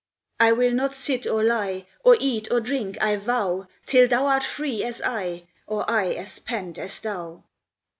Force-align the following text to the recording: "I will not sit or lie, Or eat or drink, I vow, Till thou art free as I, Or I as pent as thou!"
"I 0.39 0.51
will 0.53 0.71
not 0.73 0.95
sit 0.95 1.27
or 1.27 1.43
lie, 1.43 1.85
Or 2.03 2.17
eat 2.19 2.47
or 2.51 2.59
drink, 2.59 2.97
I 2.99 3.17
vow, 3.17 3.67
Till 3.85 4.07
thou 4.07 4.25
art 4.25 4.43
free 4.43 4.83
as 4.83 4.99
I, 4.99 5.43
Or 5.67 5.87
I 5.87 6.13
as 6.13 6.39
pent 6.39 6.79
as 6.79 6.99
thou!" 7.01 7.43